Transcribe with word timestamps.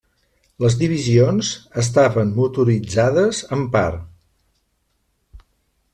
Les 0.63 0.77
divisions 0.79 1.51
estaven 1.83 2.33
motoritzades 2.39 3.45
en 3.59 3.69
part. 3.77 5.45